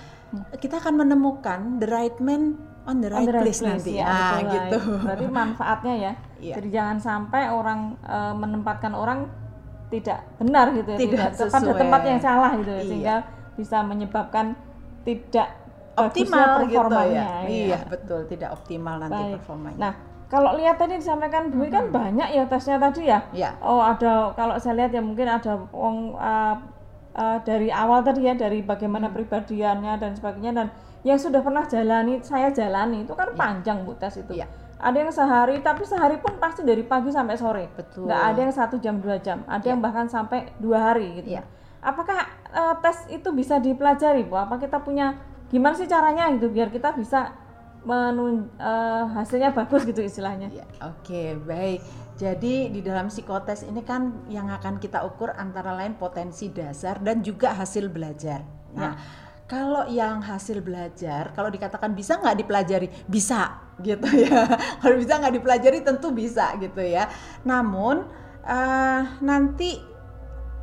Kita 0.56 0.80
akan 0.80 0.96
menemukan 0.98 1.78
the 1.78 1.86
right 1.86 2.18
man 2.18 2.56
on 2.84 3.00
the 3.00 3.08
right, 3.08 3.22
On 3.22 3.28
the 3.28 3.34
right 3.34 3.44
place, 3.46 3.60
place, 3.60 3.84
nanti. 3.84 3.92
ya, 3.96 4.08
betul 4.08 4.16
lah. 4.16 4.40
gitu. 4.50 4.78
Berarti 5.04 5.26
manfaatnya 5.30 5.94
ya. 5.94 6.12
Iya. 6.38 6.54
Jadi 6.58 6.68
jangan 6.72 6.98
sampai 6.98 7.42
orang 7.48 7.80
eh, 8.00 8.34
menempatkan 8.34 8.92
orang 8.92 9.28
tidak 9.88 10.26
benar 10.36 10.74
gitu 10.74 10.90
ya, 10.90 10.98
Tidak 10.98 11.28
tepat 11.38 11.52
di 11.54 11.68
sesuai. 11.68 11.80
tempat 11.84 12.02
yang 12.02 12.20
salah 12.20 12.52
gitu 12.58 12.72
ya, 12.72 12.76
Iya. 12.76 12.88
sehingga 12.88 13.16
bisa 13.54 13.78
menyebabkan 13.84 14.58
tidak 15.04 15.64
Optimal 15.94 16.66
gitu 16.66 16.82
performanya, 16.82 17.46
ya. 17.46 17.46
Iya, 17.46 17.80
betul, 17.86 18.26
tidak 18.26 18.50
optimal 18.58 18.98
nanti 18.98 19.14
Baik. 19.14 19.34
performanya. 19.38 19.78
Nah, 19.78 19.94
kalau 20.26 20.58
lihat 20.58 20.82
tadi 20.82 20.98
disampaikan 20.98 21.54
Bu 21.54 21.70
kan 21.70 21.94
banyak 21.94 22.34
ya 22.34 22.50
tesnya 22.50 22.82
tadi 22.82 23.06
ya. 23.06 23.22
Iya. 23.30 23.54
Oh, 23.62 23.78
ada 23.78 24.34
kalau 24.34 24.58
saya 24.58 24.82
lihat 24.82 24.90
ya 24.90 25.06
mungkin 25.06 25.30
ada 25.30 25.62
wong 25.70 26.18
uh, 26.18 26.58
uh, 27.14 27.38
dari 27.46 27.70
awal 27.70 28.02
tadi 28.02 28.26
ya 28.26 28.34
dari 28.34 28.66
bagaimana 28.66 29.14
Hmm. 29.14 29.22
pribadiannya 29.22 29.94
dan 30.02 30.18
sebagainya 30.18 30.52
dan 30.58 30.68
yang 31.06 31.22
sudah 31.22 31.46
pernah 31.46 31.62
jalani 31.70 32.18
saya 32.26 32.50
jalani 32.50 33.06
itu 33.06 33.14
kan 33.14 33.30
panjang 33.38 33.86
Bu 33.86 33.94
tes 33.94 34.18
itu. 34.18 34.34
Iya. 34.34 34.50
Ada 34.82 34.98
yang 34.98 35.14
sehari 35.14 35.62
tapi 35.62 35.86
sehari 35.86 36.18
pun 36.18 36.42
pasti 36.42 36.66
dari 36.66 36.82
pagi 36.82 37.14
sampai 37.14 37.38
sore. 37.38 37.70
Betul. 37.70 38.10
Nggak 38.10 38.22
ada 38.34 38.40
yang 38.42 38.54
satu 38.58 38.82
jam 38.82 38.98
dua 38.98 39.22
jam. 39.22 39.46
Ada 39.46 39.70
yang 39.70 39.78
bahkan 39.78 40.10
sampai 40.10 40.50
dua 40.58 40.90
hari 40.90 41.22
gitu. 41.22 41.38
Iya. 41.38 41.46
Apakah 41.86 42.43
uh, 42.54 42.76
tes 42.80 43.10
itu 43.10 43.30
bisa 43.34 43.58
dipelajari 43.58 44.24
Bu? 44.24 44.38
Apa 44.38 44.62
kita 44.62 44.80
punya 44.80 45.18
gimana 45.50 45.74
sih 45.78 45.90
caranya 45.90 46.30
gitu 46.34 46.50
biar 46.50 46.70
kita 46.70 46.94
bisa 46.98 47.34
menun 47.84 48.48
uh, 48.58 49.06
hasilnya 49.12 49.52
bagus 49.52 49.84
gitu 49.84 50.00
istilahnya. 50.00 50.48
Ya, 50.54 50.66
Oke, 50.88 51.36
baik. 51.36 51.84
Jadi 52.16 52.72
di 52.72 52.80
dalam 52.80 53.12
psikotes 53.12 53.68
ini 53.68 53.84
kan 53.84 54.24
yang 54.32 54.48
akan 54.48 54.80
kita 54.80 55.04
ukur 55.04 55.36
antara 55.36 55.76
lain 55.76 56.00
potensi 56.00 56.48
dasar 56.54 57.04
dan 57.04 57.20
juga 57.20 57.52
hasil 57.52 57.92
belajar. 57.92 58.46
Nah, 58.74 58.96
Kalau 59.44 59.86
yang 59.92 60.24
hasil 60.24 60.64
belajar, 60.64 61.36
kalau 61.36 61.52
dikatakan 61.52 61.92
bisa 61.92 62.16
nggak 62.16 62.42
dipelajari, 62.42 62.88
bisa 63.06 63.60
gitu 63.84 64.08
ya. 64.24 64.48
kalau 64.82 64.96
bisa 64.96 65.20
nggak 65.20 65.36
dipelajari 65.36 65.84
tentu 65.84 66.16
bisa 66.16 66.56
gitu 66.58 66.80
ya. 66.80 67.12
Namun 67.44 68.08
uh, 68.48 69.02
nanti 69.20 69.78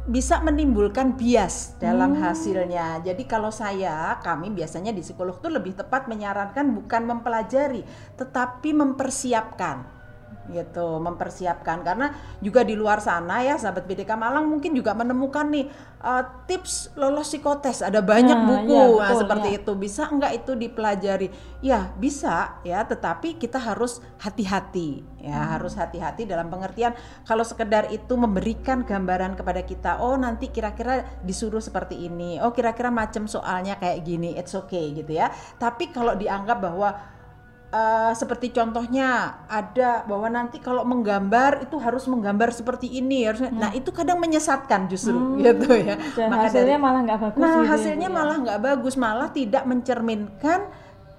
bisa 0.09 0.40
menimbulkan 0.40 1.19
bias 1.19 1.76
dalam 1.76 2.16
hmm. 2.16 2.23
hasilnya. 2.25 3.04
Jadi 3.04 3.28
kalau 3.28 3.52
saya, 3.52 4.16
kami 4.25 4.49
biasanya 4.49 4.97
di 4.97 5.04
psikolog 5.04 5.37
itu 5.37 5.52
lebih 5.52 5.76
tepat 5.76 6.09
menyarankan 6.09 6.73
bukan 6.73 7.02
mempelajari, 7.04 7.85
tetapi 8.16 8.73
mempersiapkan 8.73 10.00
gitu 10.49 10.97
mempersiapkan. 11.03 11.85
Karena 11.85 12.15
juga 12.41 12.65
di 12.65 12.73
luar 12.73 13.05
sana 13.05 13.45
ya 13.45 13.61
sahabat 13.61 13.85
BDK 13.85 14.17
Malang 14.17 14.49
mungkin 14.49 14.73
juga 14.73 14.97
menemukan 14.97 15.45
nih 15.53 15.69
uh, 16.01 16.25
tips 16.49 16.97
lolos 16.97 17.29
psikotes. 17.29 17.85
Ada 17.85 18.01
banyak 18.01 18.39
nah, 18.39 18.49
buku 18.49 18.73
ya, 18.73 18.87
betul, 18.89 19.01
nah, 19.05 19.19
seperti 19.21 19.49
ya. 19.53 19.57
itu. 19.61 19.73
Bisa 19.77 20.03
enggak 20.09 20.33
itu 20.41 20.53
dipelajari? 20.57 21.29
Ya 21.61 21.93
bisa 22.01 22.57
ya 22.65 22.81
tetapi 22.87 23.37
kita 23.37 23.61
harus 23.61 24.01
hati-hati 24.17 25.05
ya 25.21 25.37
hmm. 25.37 25.49
harus 25.57 25.77
hati-hati 25.77 26.25
dalam 26.25 26.49
pengertian 26.49 26.97
kalau 27.29 27.45
sekedar 27.45 27.93
itu 27.93 28.17
memberikan 28.17 28.81
gambaran 28.89 29.37
kepada 29.37 29.61
kita 29.61 30.01
oh 30.01 30.17
nanti 30.17 30.49
kira-kira 30.49 31.05
disuruh 31.21 31.61
seperti 31.61 32.09
ini 32.09 32.41
oh 32.41 32.57
kira-kira 32.57 32.89
macam 32.89 33.29
soalnya 33.29 33.77
kayak 33.77 34.01
gini 34.01 34.33
it's 34.41 34.57
okay 34.57 34.97
gitu 34.97 35.13
ya. 35.13 35.29
Tapi 35.61 35.93
kalau 35.93 36.17
dianggap 36.17 36.59
bahwa 36.61 37.20
uh, 37.71 38.12
seperti 38.12 38.50
contohnya 38.50 39.41
ada 39.47 40.05
bahwa 40.05 40.29
nanti 40.31 40.59
kalau 40.59 40.83
menggambar 40.83 41.65
itu 41.65 41.79
harus 41.79 42.05
menggambar 42.11 42.50
seperti 42.55 42.91
ini 42.91 43.27
harusnya. 43.27 43.50
Hmm. 43.50 43.62
Nah 43.62 43.71
itu 43.73 43.91
kadang 43.95 44.19
menyesatkan 44.19 44.91
justru 44.91 45.17
hmm. 45.17 45.41
gitu 45.43 45.71
ya. 45.75 45.97
Maka 46.29 46.50
hasilnya 46.50 46.79
dari, 46.79 46.85
malah 46.85 47.00
nggak 47.07 47.19
bagus. 47.19 47.39
Nah 47.41 47.50
gitu 47.50 47.62
ya, 47.62 47.71
hasilnya 47.71 48.09
ya. 48.11 48.15
malah 48.15 48.37
nggak 48.43 48.61
bagus, 48.61 48.95
malah 48.99 49.29
tidak 49.31 49.65
mencerminkan 49.67 50.61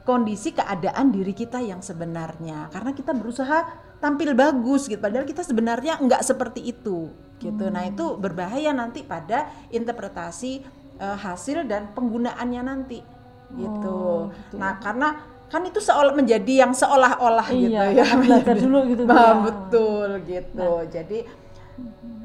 kondisi 0.02 0.50
keadaan 0.52 1.14
diri 1.14 1.34
kita 1.34 1.60
yang 1.64 1.80
sebenarnya. 1.80 2.68
Karena 2.70 2.92
kita 2.92 3.12
berusaha 3.16 3.60
tampil 4.02 4.34
bagus 4.34 4.90
gitu, 4.90 4.98
padahal 4.98 5.30
kita 5.30 5.46
sebenarnya 5.46 6.02
nggak 6.02 6.22
seperti 6.26 6.62
itu 6.68 7.10
gitu. 7.42 7.66
Hmm. 7.66 7.74
Nah 7.74 7.84
itu 7.90 8.18
berbahaya 8.22 8.70
nanti 8.70 9.02
pada 9.02 9.50
interpretasi 9.74 10.62
uh, 11.02 11.18
hasil 11.18 11.66
dan 11.66 11.90
penggunaannya 11.98 12.62
nanti 12.62 13.00
gitu. 13.52 13.92
Oh, 13.92 14.22
gitu. 14.32 14.56
Nah 14.62 14.80
karena 14.80 15.31
kan 15.52 15.68
itu 15.68 15.84
seolah 15.84 16.16
menjadi 16.16 16.64
yang 16.64 16.72
seolah-olah 16.72 17.48
iya, 17.52 17.92
gitu 17.92 18.00
ya 18.00 18.08
belajar 18.16 18.56
dulu 18.56 18.78
gitu 18.88 19.04
nah, 19.04 19.36
betul 19.44 20.10
gitu. 20.24 20.64
Nah. 20.80 20.88
jadi 20.88 21.20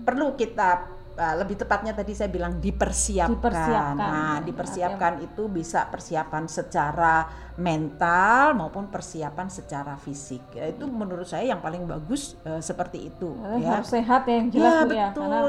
perlu 0.06 0.38
kita 0.38 0.96
uh, 1.18 1.34
lebih 1.42 1.58
tepatnya 1.58 1.90
tadi 1.90 2.14
saya 2.14 2.30
bilang 2.30 2.62
dipersiapkan, 2.62 3.34
dipersiapkan. 3.34 3.94
nah 3.98 4.38
dipersiapkan 4.46 5.12
ya. 5.18 5.26
itu 5.26 5.42
bisa 5.50 5.90
persiapan 5.90 6.44
secara 6.46 7.14
mental 7.58 8.54
maupun 8.54 8.92
persiapan 8.92 9.48
secara 9.50 9.98
fisik. 9.98 10.54
Ya, 10.54 10.70
itu 10.70 10.86
menurut 10.86 11.26
saya 11.26 11.50
yang 11.50 11.58
paling 11.58 11.88
bagus 11.88 12.38
uh, 12.46 12.62
seperti 12.62 13.10
itu 13.10 13.34
ya. 13.58 13.80
harus 13.80 13.90
sehat 13.90 14.28
ya 14.28 14.34
yang 14.38 14.48
jelas 14.54 14.72
ya, 14.72 14.84
ya. 14.86 15.06
betul. 15.10 15.22
Karena 15.26 15.40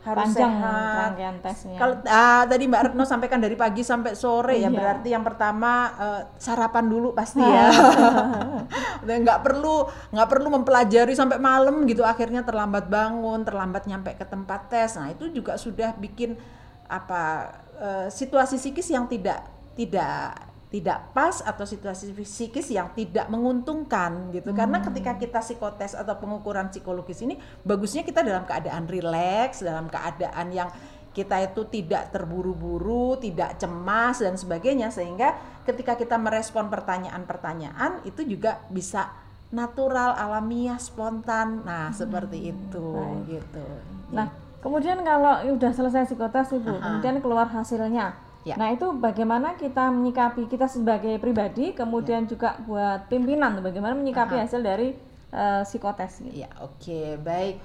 harus 0.00 0.32
Panjang 0.32 0.52
sehat. 0.56 1.34
tesnya. 1.44 1.76
Kalau 1.76 1.94
ah, 2.08 2.48
tadi 2.48 2.64
Mbak 2.64 2.82
Retno 2.88 3.04
sampaikan 3.04 3.36
dari 3.36 3.52
pagi 3.52 3.84
sampai 3.84 4.16
sore 4.16 4.56
ya 4.56 4.66
iya. 4.66 4.68
berarti 4.72 5.12
yang 5.12 5.20
pertama 5.20 5.92
uh, 5.92 6.22
sarapan 6.40 6.88
dulu 6.88 7.12
pasti 7.12 7.44
ya. 7.44 7.68
nggak 9.04 9.40
perlu 9.44 9.84
nggak 10.16 10.28
perlu 10.32 10.48
mempelajari 10.56 11.12
sampai 11.12 11.36
malam 11.36 11.84
gitu 11.84 12.00
akhirnya 12.00 12.40
terlambat 12.40 12.88
bangun, 12.88 13.44
terlambat 13.44 13.84
nyampe 13.84 14.16
ke 14.16 14.24
tempat 14.24 14.72
tes. 14.72 14.96
Nah, 14.96 15.12
itu 15.12 15.28
juga 15.28 15.60
sudah 15.60 15.92
bikin 15.92 16.32
apa 16.88 17.52
uh, 17.76 18.08
situasi 18.08 18.56
psikis 18.56 18.88
yang 18.88 19.04
tidak 19.04 19.44
tidak 19.76 20.49
tidak 20.70 21.10
pas 21.10 21.42
atau 21.42 21.66
situasi 21.66 22.14
psikis 22.14 22.70
yang 22.70 22.94
tidak 22.94 23.26
menguntungkan 23.26 24.30
gitu. 24.30 24.54
Hmm. 24.54 24.58
Karena 24.62 24.78
ketika 24.78 25.18
kita 25.18 25.42
psikotes 25.42 25.98
atau 25.98 26.14
pengukuran 26.14 26.70
psikologis 26.70 27.26
ini 27.26 27.34
bagusnya 27.66 28.06
kita 28.06 28.22
dalam 28.22 28.46
keadaan 28.46 28.86
rileks, 28.86 29.66
dalam 29.66 29.90
keadaan 29.90 30.46
yang 30.54 30.70
kita 31.10 31.42
itu 31.42 31.66
tidak 31.66 32.14
terburu-buru, 32.14 33.18
tidak 33.18 33.58
cemas 33.58 34.22
dan 34.22 34.38
sebagainya 34.38 34.94
sehingga 34.94 35.34
ketika 35.66 35.98
kita 35.98 36.14
merespon 36.14 36.70
pertanyaan-pertanyaan 36.70 38.06
itu 38.06 38.22
juga 38.22 38.62
bisa 38.70 39.10
natural, 39.50 40.14
alamiah, 40.14 40.78
spontan. 40.78 41.66
Nah, 41.66 41.90
hmm. 41.90 41.98
seperti 41.98 42.54
itu 42.54 42.86
Baik. 42.94 43.42
gitu. 43.42 43.66
Nah, 44.14 44.30
kemudian 44.62 45.02
kalau 45.02 45.34
udah 45.50 45.72
selesai 45.74 46.06
psikotes 46.06 46.54
Ibu, 46.54 46.78
Aha. 46.78 46.82
kemudian 46.86 47.18
keluar 47.18 47.50
hasilnya 47.50 48.29
Ya. 48.40 48.56
Nah 48.56 48.72
itu 48.72 48.88
bagaimana 48.96 49.52
kita 49.60 49.92
menyikapi 49.92 50.48
kita 50.48 50.64
sebagai 50.64 51.20
pribadi, 51.20 51.76
kemudian 51.76 52.24
ya. 52.24 52.28
juga 52.32 52.56
buat 52.64 53.06
pimpinan, 53.12 53.60
bagaimana 53.60 53.92
menyikapi 53.92 54.40
Aha. 54.40 54.48
hasil 54.48 54.60
dari 54.64 54.96
uh, 55.32 55.62
psikotes. 55.62 56.24
Gitu. 56.24 56.44
Ya 56.44 56.50
oke 56.60 56.80
okay, 56.80 57.06
baik. 57.20 57.56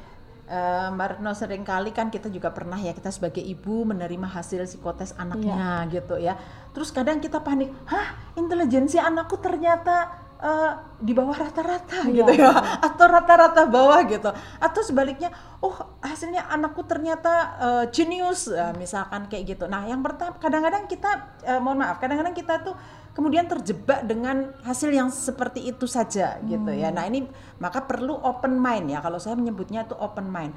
Uh, 0.45 0.93
Mbak 0.93 1.25
Retno 1.25 1.33
kali 1.65 1.89
kan 1.89 2.13
kita 2.13 2.29
juga 2.29 2.53
pernah 2.53 2.77
ya 2.77 2.93
kita 2.93 3.09
sebagai 3.09 3.41
ibu 3.41 3.81
menerima 3.81 4.29
hasil 4.29 4.69
psikotes 4.69 5.17
anaknya 5.17 5.87
ya. 5.87 5.89
gitu 5.89 6.15
ya. 6.21 6.37
Terus 6.75 6.91
kadang 6.91 7.17
kita 7.17 7.41
panik, 7.41 7.71
hah 7.87 8.13
intelijensi 8.37 9.01
anakku 9.01 9.41
ternyata 9.41 10.24
uh, 10.41 10.73
di 10.99 11.11
bawah 11.11 11.35
rata-rata 11.35 12.07
iya, 12.07 12.23
gitu 12.23 12.31
ya. 12.39 12.51
Atau 12.81 13.05
rata-rata 13.07 13.67
bawah 13.67 13.99
gitu. 14.07 14.29
Atau 14.59 14.81
sebaliknya 14.83 15.31
oh 15.63 15.75
hasilnya 16.03 16.47
anakku 16.51 16.83
ternyata 16.83 17.33
uh, 17.59 17.83
jenius. 17.91 18.51
Uh, 18.51 18.73
misalkan 18.75 19.27
kayak 19.31 19.55
gitu. 19.55 19.65
Nah 19.69 19.85
yang 19.87 20.03
pertama 20.03 20.35
kadang-kadang 20.39 20.87
kita 20.89 21.11
uh, 21.45 21.59
mohon 21.61 21.83
maaf 21.83 21.97
kadang-kadang 21.99 22.35
kita 22.35 22.63
tuh 22.63 22.75
kemudian 23.15 23.47
terjebak 23.47 24.03
dengan 24.03 24.51
hasil 24.67 24.91
yang 24.91 25.07
seperti 25.07 25.63
itu 25.63 25.87
saja 25.87 26.35
hmm. 26.39 26.45
gitu 26.51 26.71
ya. 26.75 26.91
Hmm. 26.91 26.95
nah 26.99 27.03
ini 27.07 27.19
maka 27.59 27.83
perlu 27.83 28.15
open 28.19 28.59
mind 28.59 28.91
ya. 28.91 28.99
Kalau 28.99 29.19
saya 29.21 29.35
menyebutnya 29.39 29.87
itu 29.87 29.95
open 29.95 30.27
mind. 30.27 30.53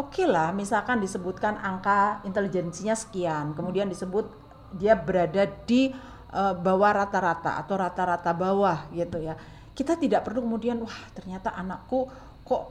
Oke 0.00 0.24
okay 0.24 0.26
lah 0.26 0.48
misalkan 0.56 0.96
disebutkan 0.96 1.60
angka 1.60 2.24
intelijensinya 2.24 2.96
sekian 2.96 3.52
kemudian 3.52 3.84
disebut 3.84 4.32
dia 4.72 4.94
berada 4.94 5.50
di 5.66 5.90
uh, 6.32 6.54
bawah 6.54 7.04
rata-rata 7.04 7.58
atau 7.58 7.74
rata-rata 7.78 8.30
bawah 8.34 8.90
gitu 8.94 9.18
ya. 9.20 9.34
Kita 9.74 9.96
tidak 9.96 10.26
perlu 10.26 10.44
kemudian 10.44 10.82
wah 10.82 10.98
ternyata 11.14 11.54
anakku 11.54 12.10
kok 12.46 12.64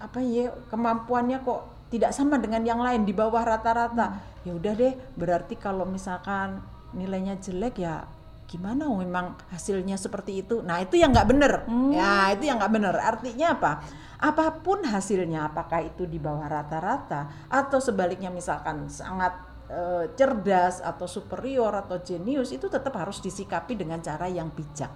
apa 0.00 0.18
ya 0.24 0.48
kemampuannya 0.72 1.44
kok 1.44 1.60
tidak 1.92 2.14
sama 2.14 2.38
dengan 2.38 2.62
yang 2.62 2.80
lain 2.80 3.02
di 3.02 3.12
bawah 3.14 3.42
rata-rata. 3.42 4.06
Hmm. 4.08 4.28
ya 4.40 4.52
udah 4.56 4.72
deh 4.72 4.94
berarti 5.20 5.54
kalau 5.60 5.84
misalkan 5.84 6.64
nilainya 6.96 7.36
jelek 7.36 7.84
ya 7.84 8.08
gimana 8.50 8.88
memang 8.90 9.38
hasilnya 9.54 9.94
seperti 9.94 10.42
itu? 10.42 10.58
Nah 10.64 10.82
itu 10.82 10.98
yang 10.98 11.14
nggak 11.14 11.28
bener. 11.28 11.52
Hmm. 11.70 11.94
ya 11.94 12.34
itu 12.34 12.50
yang 12.50 12.58
nggak 12.58 12.74
bener. 12.74 12.94
Artinya 12.98 13.46
apa? 13.54 13.72
Apa 14.20 14.58
pun 14.60 14.84
hasilnya 14.84 15.52
apakah 15.52 15.86
itu 15.86 16.04
di 16.04 16.18
bawah 16.18 16.44
rata-rata 16.44 17.48
atau 17.48 17.78
sebaliknya 17.78 18.28
misalkan 18.28 18.90
sangat 18.90 19.49
Eh, 19.70 20.06
cerdas 20.18 20.82
atau 20.82 21.06
superior 21.06 21.70
atau 21.70 22.02
jenius 22.02 22.50
itu 22.50 22.66
tetap 22.66 22.90
harus 22.90 23.22
disikapi 23.22 23.78
dengan 23.78 24.02
cara 24.02 24.26
yang 24.26 24.50
bijak 24.50 24.90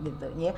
gitu 0.00 0.32
ya 0.40 0.56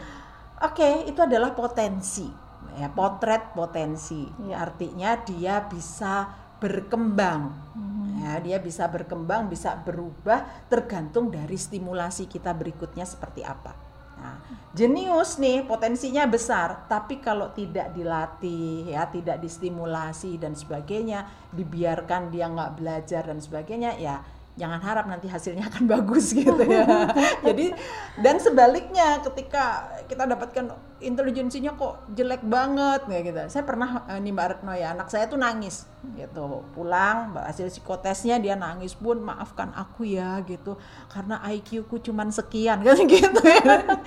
oke 0.62 1.10
itu 1.10 1.18
adalah 1.18 1.58
potensi 1.58 2.30
ya 2.78 2.86
potret 2.86 3.58
potensi 3.58 4.30
ya. 4.46 4.62
artinya 4.62 5.18
dia 5.26 5.58
bisa 5.66 6.30
berkembang 6.62 7.50
hmm. 7.74 8.22
ya 8.22 8.38
dia 8.38 8.62
bisa 8.62 8.86
berkembang 8.86 9.50
bisa 9.50 9.74
berubah 9.74 10.70
tergantung 10.70 11.26
dari 11.26 11.58
stimulasi 11.58 12.30
kita 12.30 12.54
berikutnya 12.54 13.10
seperti 13.10 13.42
apa 13.42 13.87
Nah, 14.18 14.36
jenius 14.74 15.38
nih 15.38 15.62
potensinya 15.62 16.26
besar, 16.26 16.90
tapi 16.90 17.22
kalau 17.22 17.54
tidak 17.54 17.94
dilatih 17.94 18.90
ya, 18.90 19.06
tidak 19.06 19.38
distimulasi 19.38 20.36
dan 20.42 20.58
sebagainya, 20.58 21.26
dibiarkan 21.54 22.34
dia 22.34 22.50
nggak 22.50 22.74
belajar 22.78 23.22
dan 23.30 23.38
sebagainya, 23.38 23.94
ya 23.96 24.20
jangan 24.58 24.82
harap 24.82 25.06
nanti 25.06 25.30
hasilnya 25.30 25.70
akan 25.70 25.86
bagus 25.94 26.34
gitu 26.34 26.58
ya. 26.66 27.14
Jadi 27.46 27.72
dan 28.18 28.42
sebaliknya 28.42 29.22
ketika 29.22 29.86
kita 30.10 30.26
dapatkan 30.26 30.74
intelijensinya 30.98 31.78
kok 31.78 32.10
jelek 32.10 32.42
banget 32.42 33.06
ya 33.06 33.18
gitu. 33.22 33.38
Saya 33.46 33.62
pernah 33.62 34.02
uh, 34.06 34.18
nih 34.18 34.34
Mbak 34.34 34.46
Retno 34.50 34.72
ya, 34.74 34.94
anak 34.94 35.08
saya 35.14 35.30
tuh 35.30 35.38
nangis 35.38 35.86
gitu. 36.18 36.66
Pulang 36.74 37.38
hasil 37.38 37.70
psikotesnya 37.70 38.42
dia 38.42 38.58
nangis 38.58 38.98
pun 38.98 39.22
maafkan 39.22 39.70
aku 39.78 40.06
ya 40.06 40.42
gitu 40.42 40.74
karena 41.10 41.38
IQ 41.54 41.86
ku 41.86 42.02
cuman 42.02 42.34
sekian 42.34 42.82
kan 42.86 42.98
gitu 42.98 43.40
ya. 43.46 43.62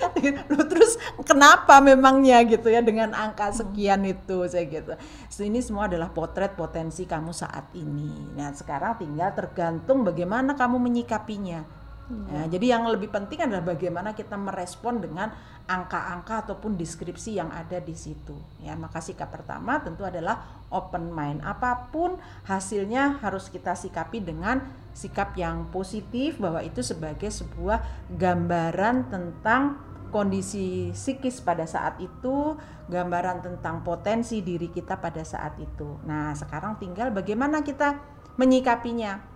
Lu 0.51 0.61
terus 0.67 0.99
kenapa 1.23 1.79
memangnya 1.79 2.43
gitu 2.43 2.67
ya 2.67 2.83
dengan 2.83 3.15
angka 3.15 3.55
sekian 3.55 4.03
itu 4.03 4.43
saya 4.51 4.67
gitu. 4.67 4.93
So, 5.31 5.47
ini 5.47 5.63
semua 5.63 5.87
adalah 5.87 6.11
potret 6.11 6.59
potensi 6.59 7.07
kamu 7.07 7.31
saat 7.31 7.71
ini. 7.71 8.35
Nah, 8.35 8.51
sekarang 8.51 8.99
tinggal 8.99 9.31
tergantung 9.31 10.03
bagaimana 10.03 10.59
kamu 10.59 10.75
menyikapinya 10.75 11.80
Nah, 12.11 12.43
jadi 12.51 12.75
yang 12.75 12.83
lebih 12.91 13.07
penting 13.07 13.39
adalah 13.39 13.71
bagaimana 13.71 14.11
kita 14.11 14.35
merespon 14.35 14.99
dengan 14.99 15.31
angka-angka 15.63 16.43
ataupun 16.47 16.75
deskripsi 16.75 17.39
yang 17.39 17.47
ada 17.47 17.79
di 17.79 17.95
situ. 17.95 18.35
Ya, 18.59 18.75
maka 18.75 18.99
sikap 18.99 19.31
pertama 19.31 19.79
tentu 19.79 20.03
adalah 20.03 20.43
open 20.67 21.13
mind. 21.15 21.39
Apa 21.39 21.87
pun 21.93 22.19
hasilnya 22.43 23.23
harus 23.23 23.47
kita 23.47 23.79
sikapi 23.79 24.19
dengan 24.19 24.59
sikap 24.91 25.39
yang 25.39 25.71
positif 25.71 26.35
bahwa 26.35 26.59
itu 26.59 26.83
sebagai 26.83 27.31
sebuah 27.31 27.79
gambaran 28.11 29.07
tentang 29.07 29.79
kondisi 30.11 30.91
psikis 30.91 31.39
pada 31.39 31.63
saat 31.63 31.95
itu, 32.03 32.59
gambaran 32.91 33.39
tentang 33.39 33.79
potensi 33.87 34.43
diri 34.43 34.67
kita 34.67 34.99
pada 34.99 35.23
saat 35.23 35.55
itu. 35.55 36.03
Nah, 36.03 36.35
sekarang 36.35 36.75
tinggal 36.75 37.15
bagaimana 37.15 37.63
kita 37.63 37.95
menyikapinya 38.35 39.30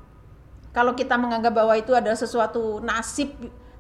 kalau 0.76 0.92
kita 0.92 1.16
menganggap 1.16 1.56
bahwa 1.56 1.72
itu 1.80 1.96
adalah 1.96 2.20
sesuatu 2.20 2.84
nasib 2.84 3.32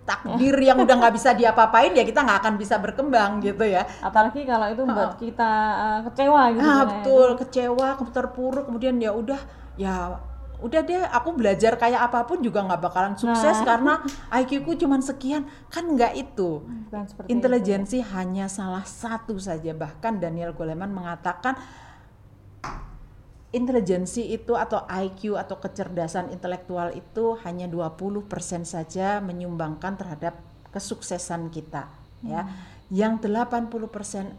takdir 0.05 0.53
yang 0.61 0.77
udah 0.79 0.95
nggak 1.01 1.15
bisa 1.17 1.33
diapa-apain 1.33 1.91
ya 1.91 2.05
kita 2.05 2.21
nggak 2.23 2.39
akan 2.45 2.53
bisa 2.55 2.77
berkembang 2.79 3.41
gitu 3.43 3.65
ya. 3.67 3.83
Apalagi 3.99 4.45
kalau 4.47 4.69
itu 4.71 4.81
membuat 4.85 5.17
kita 5.17 5.51
uh, 5.75 5.99
kecewa 6.07 6.41
gitu 6.55 6.61
ah, 6.61 6.69
kan 6.69 6.77
ya, 6.79 6.85
betul 6.87 7.27
itu. 7.27 7.39
kecewa 7.43 7.87
terpuruk 8.13 8.63
kemudian 8.69 8.95
ya 9.01 9.11
udah 9.11 9.41
ya 9.75 10.21
udah 10.55 10.81
deh 10.87 11.03
aku 11.11 11.35
belajar 11.35 11.75
kayak 11.75 11.99
apa 11.99 12.23
pun 12.23 12.39
juga 12.39 12.63
nggak 12.63 12.79
bakalan 12.79 13.13
sukses 13.19 13.59
Nah. 13.59 13.65
karena 13.67 13.93
IQ 14.39 14.63
ku 14.63 14.71
cuman 14.77 15.01
sekian. 15.03 15.43
Kan 15.67 15.97
nggak 15.97 16.15
itu. 16.15 16.63
Intelijensi 17.27 17.99
hanya 18.15 18.47
salah 18.47 18.85
satu 18.87 19.35
saja. 19.35 19.75
Bahkan 19.75 20.23
Daniel 20.23 20.55
Goleman 20.55 20.95
mengatakan 20.95 21.59
intelijensi 23.55 24.35
itu 24.35 24.59
atau 24.59 24.83
IQ 24.83 25.39
atau 25.39 25.55
kecerdasan 25.63 26.35
intelektual 26.35 26.91
itu 26.91 27.39
hanya 27.47 27.71
20% 27.71 28.27
saja 28.67 29.23
menyumbangkan 29.23 29.95
terhadap 29.95 30.35
kesuksesan 30.75 31.47
kita 31.55 31.87
ya. 32.27 32.43
Yang 32.85 33.25
80% 33.25 33.65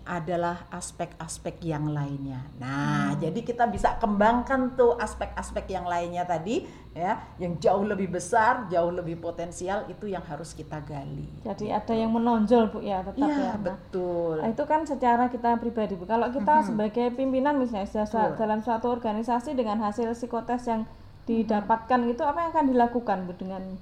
adalah 0.07 0.71
aspek-aspek 0.71 1.67
yang 1.67 1.91
lainnya. 1.91 2.47
Nah, 2.57 3.11
jadi 3.19 3.43
kita 3.43 3.67
bisa 3.67 3.99
kembangkan 3.99 4.79
tuh 4.79 4.95
aspek-aspek 4.95 5.67
yang 5.67 5.83
lainnya 5.83 6.23
tadi 6.23 6.63
ya, 6.95 7.19
yang 7.37 7.59
jauh 7.59 7.83
lebih 7.83 8.07
besar, 8.09 8.71
jauh 8.71 8.95
lebih 8.95 9.19
potensial 9.19 9.83
itu 9.87 10.07
yang 10.07 10.23
harus 10.23 10.55
kita 10.55 10.79
gali. 10.81 11.27
Jadi 11.43 11.75
ada 11.75 11.91
yang 11.91 12.15
menonjol 12.15 12.71
Bu 12.71 12.79
ya 12.81 13.03
tetap 13.03 13.19
Iya, 13.19 13.35
ya. 13.35 13.51
Nah, 13.51 13.59
betul. 13.59 14.39
Nah, 14.39 14.49
itu 14.49 14.63
kan 14.63 14.81
secara 14.87 15.27
kita 15.27 15.59
pribadi 15.59 15.99
Bu. 15.99 16.07
Kalau 16.07 16.31
kita 16.31 16.63
sebagai 16.63 17.11
pimpinan 17.13 17.59
misalnya 17.59 17.91
sa- 17.91 18.07
sa- 18.07 18.31
Betul. 18.31 18.47
dalam 18.47 18.63
suatu 18.63 18.87
organisasi 18.87 19.59
dengan 19.59 19.83
hasil 19.83 20.15
psikotes 20.15 20.71
yang 20.71 20.87
didapatkan 21.27 21.99
itu 22.07 22.23
apa 22.23 22.39
yang 22.41 22.51
akan 22.55 22.67
dilakukan 22.71 23.27
Bu 23.27 23.35
dengan 23.35 23.75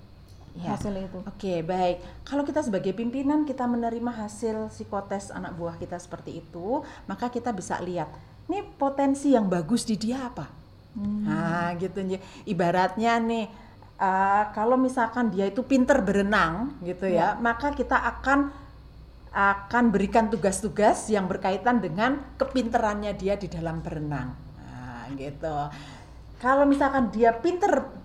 Ya. 0.55 0.79
hasil 0.79 0.95
itu? 0.95 1.19
Oke, 1.27 1.67
baik. 1.67 1.99
Kalau 2.23 2.47
kita 2.47 2.63
sebagai 2.63 2.95
pimpinan 2.95 3.43
kita 3.43 3.67
menerima 3.67 4.15
hasil 4.15 4.71
psikotes 4.71 5.35
anak 5.35 5.59
buah 5.59 5.75
kita 5.75 5.99
seperti 5.99 6.39
itu, 6.47 6.87
maka 7.11 7.27
kita 7.27 7.51
bisa 7.51 7.83
lihat, 7.83 8.07
nih 8.47 8.63
potensi 8.79 9.35
yang 9.35 9.51
bagus 9.51 9.83
di 9.83 9.99
dia 9.99 10.31
apa? 10.31 10.47
Nah, 10.95 11.75
gitu. 11.75 12.07
Ibaratnya 12.47 13.19
nih 13.19 13.51
eh, 13.99 14.45
kalau 14.55 14.79
misalkan 14.79 15.35
dia 15.35 15.51
itu 15.51 15.67
pinter 15.67 15.99
berenang 16.07 16.79
gitu 16.87 17.11
ya, 17.11 17.35
maka 17.35 17.75
kita 17.75 17.99
akan 17.99 18.55
akan 19.35 19.91
berikan 19.91 20.31
tugas-tugas 20.31 21.11
yang 21.11 21.27
berkaitan 21.27 21.83
dengan 21.83 22.23
kepinterannya 22.39 23.11
dia 23.19 23.35
di 23.35 23.51
dalam 23.51 23.83
berenang. 23.83 24.31
Nah, 24.63 25.11
gitu. 25.19 25.57
Kalau 26.39 26.63
misalkan 26.63 27.11
dia 27.11 27.35
pinter 27.35 28.04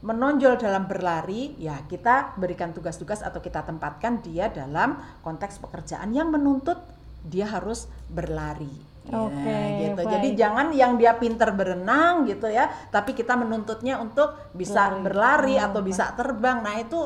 menonjol 0.00 0.56
dalam 0.56 0.88
berlari, 0.88 1.52
ya 1.60 1.76
kita 1.84 2.32
berikan 2.34 2.72
tugas-tugas 2.72 3.20
atau 3.20 3.38
kita 3.38 3.60
tempatkan 3.60 4.24
dia 4.24 4.48
dalam 4.48 4.96
konteks 5.20 5.60
pekerjaan 5.60 6.08
yang 6.10 6.32
menuntut 6.32 6.80
dia 7.20 7.44
harus 7.44 7.84
berlari. 8.08 8.72
Ya, 9.04 9.16
Oke, 9.16 9.60
gitu. 9.80 9.96
baik. 9.96 10.08
Jadi 10.12 10.28
jangan 10.36 10.66
yang 10.72 10.96
dia 10.96 11.16
pinter 11.16 11.52
berenang 11.52 12.24
gitu 12.24 12.48
ya, 12.48 12.68
tapi 12.88 13.12
kita 13.12 13.36
menuntutnya 13.36 13.96
untuk 13.96 14.36
bisa 14.52 14.88
Berlari. 14.92 15.04
berlari 15.04 15.54
Oh, 15.56 15.66
atau 15.68 15.80
bisa 15.82 16.04
terbang. 16.12 16.60
Nah, 16.60 16.76
itu 16.78 17.00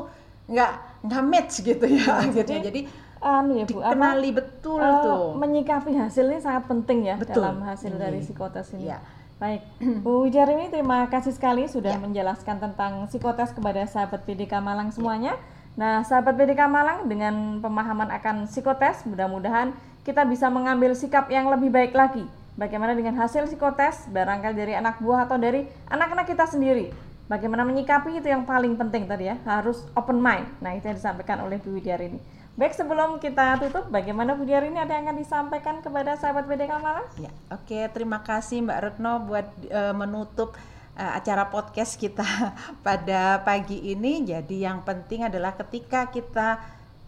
nggak 0.46 0.72
nggak 1.02 1.22
match 1.24 1.54
gitu 1.62 1.86
ya. 1.88 2.22
gitu. 2.30 2.46
jadi, 2.46 2.62
Jadi 2.62 2.80
Anu 3.24 3.56
ya 3.56 3.64
Bu, 3.64 3.80
apa 3.80 3.88
dikenali 3.88 4.30
betul 4.36 4.76
eh, 4.78 5.00
tuh. 5.00 5.32
menyikapi 5.34 5.96
hasil 5.96 6.28
ini 6.28 6.38
sangat 6.38 6.68
penting 6.68 7.08
ya 7.08 7.16
Betul. 7.16 7.40
dalam 7.40 7.64
hasil 7.64 7.96
dari 7.96 8.20
Iya. 8.20 8.26
psikotes 8.28 8.66
ini. 8.76 8.92
Iya. 8.92 8.98
Baik, 9.34 9.66
Bu 10.06 10.22
Wijarini 10.26 10.70
terima 10.70 11.10
kasih 11.10 11.34
sekali 11.34 11.66
sudah 11.66 11.98
Ya. 11.98 12.00
menjelaskan 12.00 12.62
tentang 12.62 13.10
psikotes 13.10 13.50
kepada 13.50 13.82
sahabat 13.82 14.22
PDK 14.22 14.62
Malang 14.62 14.94
semuanya. 14.94 15.34
Nah, 15.74 16.06
sahabat 16.06 16.38
PDK 16.38 16.70
Malang 16.70 17.10
dengan 17.10 17.58
pemahaman 17.58 18.14
akan 18.14 18.46
psikotes, 18.46 19.02
mudah-mudahan 19.10 19.74
kita 20.06 20.22
bisa 20.22 20.46
mengambil 20.46 20.94
sikap 20.94 21.26
yang 21.34 21.50
lebih 21.50 21.74
baik 21.74 21.90
lagi. 21.90 22.22
Bagaimana 22.54 22.94
dengan 22.94 23.18
hasil 23.18 23.50
psikotes, 23.50 24.06
barangkali 24.14 24.54
dari 24.54 24.78
anak 24.78 25.02
buah 25.02 25.26
atau 25.26 25.34
dari 25.34 25.66
anak-anak 25.90 26.30
kita 26.30 26.46
sendiri. 26.46 26.94
Bagaimana 27.26 27.66
menyikapi 27.66 28.22
itu 28.22 28.30
yang 28.30 28.46
paling 28.46 28.78
penting 28.78 29.10
tadi 29.10 29.26
ya, 29.34 29.40
harus 29.42 29.82
open 29.98 30.22
mind. 30.22 30.46
Nah, 30.62 30.78
itu 30.78 30.86
yang 30.86 30.94
disampaikan 30.94 31.42
oleh 31.42 31.58
Bu 31.58 31.74
Widiarini. 31.74 32.22
Baik, 32.54 32.78
sebelum 32.78 33.18
kita 33.18 33.58
tutup, 33.58 33.90
bagaimana 33.90 34.38
Bu 34.38 34.46
Widiarini 34.46 34.78
ada 34.78 34.94
yang 34.94 35.10
akan 35.10 35.18
disampaikan 35.18 35.82
kepada 35.82 36.14
sahabat 36.14 36.46
PDK 36.46 36.78
Malang? 36.78 37.02
Ya, 37.18 37.34
oke. 37.50 37.90
Terima 37.90 38.22
kasih 38.22 38.62
Mbak 38.62 38.78
Retno 38.78 39.26
buat 39.26 39.50
eh, 39.66 39.90
menutup 39.90 40.54
eh, 40.94 41.12
acara 41.18 41.50
podcast 41.50 41.98
kita 41.98 42.22
pada 42.86 43.42
pagi 43.42 43.82
ini. 43.90 44.22
Jadi 44.22 44.62
yang 44.62 44.86
penting 44.86 45.26
adalah 45.26 45.58
ketika 45.58 46.06
kita 46.14 46.62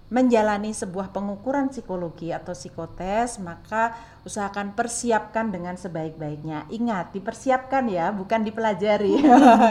menjalani 0.08 0.72
sebuah 0.72 1.12
pengukuran 1.12 1.68
psikologi 1.68 2.32
atau 2.32 2.56
psikotes, 2.56 3.38
maka 3.38 3.94
usahakan 4.24 4.74
persiapkan 4.74 5.54
dengan 5.54 5.78
sebaik-baiknya. 5.78 6.66
Ingat, 6.70 7.14
dipersiapkan 7.14 7.86
ya, 7.86 8.10
bukan 8.10 8.42
dipelajari. 8.42 9.18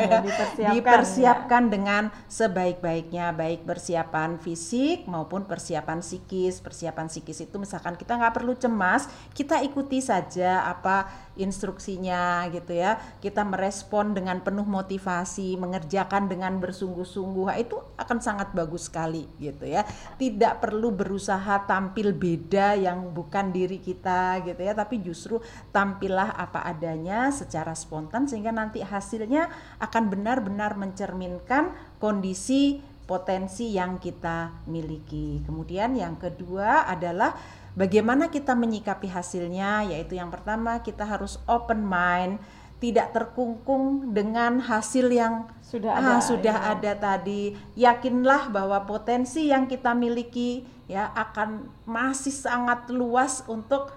Ya, 0.05 0.21
dipersiapkan, 0.21 0.75
dipersiapkan 0.75 1.63
dengan 1.71 2.03
sebaik-baiknya, 2.29 3.33
baik 3.33 3.65
persiapan 3.65 4.37
fisik 4.37 5.07
maupun 5.09 5.47
persiapan 5.47 6.03
psikis. 6.03 6.61
Persiapan 6.61 7.09
psikis 7.09 7.41
itu 7.47 7.55
misalkan 7.57 7.97
kita 7.97 8.13
nggak 8.19 8.35
perlu 8.35 8.53
cemas, 8.53 9.09
kita 9.33 9.63
ikuti 9.65 10.03
saja 10.03 10.67
apa 10.67 11.09
instruksinya 11.39 12.45
gitu 12.53 12.75
ya. 12.75 12.99
Kita 13.23 13.41
merespon 13.47 14.13
dengan 14.13 14.43
penuh 14.45 14.67
motivasi, 14.67 15.57
mengerjakan 15.57 16.29
dengan 16.29 16.59
bersungguh-sungguh, 16.61 17.55
Nah, 17.55 17.63
itu 17.63 17.79
akan 17.95 18.19
sangat 18.19 18.51
bagus 18.51 18.91
sekali 18.91 19.23
gitu 19.39 19.63
ya. 19.63 19.87
Tidak 20.25 20.57
perlu 20.57 20.89
berusaha 20.89 21.69
tampil 21.69 22.09
beda 22.17 22.73
yang 22.73 23.13
bukan 23.13 23.53
diri 23.53 23.77
kita 23.77 24.41
gitu 24.41 24.57
ya, 24.57 24.73
tapi 24.73 24.97
justru 25.05 25.37
tampillah 25.69 26.33
apa 26.33 26.65
adanya 26.65 27.29
secara 27.29 27.77
spontan 27.77 28.25
sehingga 28.25 28.49
nanti 28.49 28.81
hasilnya 28.81 29.53
akan 29.77 30.09
benar-benar 30.09 30.73
mencerminkan 30.81 31.77
kondisi 32.01 32.81
potensi 33.05 33.69
yang 33.69 34.01
kita 34.01 34.65
miliki. 34.65 35.45
Kemudian 35.45 35.93
yang 35.93 36.17
kedua 36.17 36.89
adalah 36.89 37.37
bagaimana 37.77 38.33
kita 38.33 38.57
menyikapi 38.57 39.05
hasilnya 39.05 39.93
yaitu 39.93 40.17
yang 40.17 40.33
pertama 40.33 40.81
kita 40.81 41.05
harus 41.05 41.37
open 41.45 41.85
mind, 41.85 42.41
tidak 42.79 43.15
terkungkung 43.15 44.11
dengan 44.11 44.59
hasil 44.59 45.07
yang 45.07 45.47
Sudah 45.65 45.91
ah, 45.97 45.99
ada, 45.99 46.15
sudah 46.21 46.55
ya. 46.55 46.71
ada 46.77 46.91
tadi. 46.95 47.55
Yakinlah 47.75 48.53
bahwa 48.53 48.83
potensi 48.85 49.49
yang 49.49 49.65
kita 49.67 49.91
miliki 49.97 50.63
ya 50.85 51.09
akan 51.11 51.67
masih 51.83 52.31
sangat 52.31 52.87
luas 52.93 53.41
untuk 53.49 53.91